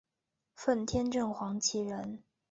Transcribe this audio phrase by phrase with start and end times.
[0.55, 2.23] 奉天正黄旗人。